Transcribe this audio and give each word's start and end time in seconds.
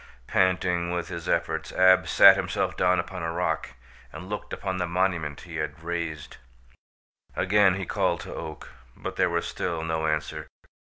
Panting 0.25 0.89
with 0.89 1.09
his 1.09 1.29
efforts, 1.29 1.71
Ab 1.73 2.07
sat 2.07 2.35
himself 2.35 2.75
down 2.75 2.99
upon 2.99 3.21
a 3.21 3.31
rock 3.31 3.73
and 4.11 4.27
looked 4.29 4.51
upon 4.51 4.77
the 4.77 4.87
monument 4.87 5.41
he 5.41 5.57
had 5.57 5.83
raised. 5.83 6.37
Again 7.35 7.75
he 7.75 7.85
called 7.85 8.21
to 8.21 8.33
Oak, 8.33 8.69
but 8.97 9.15
there 9.15 9.29
was 9.29 9.45
still 9.47 9.83
no 9.83 10.07
answer. 10.07 10.47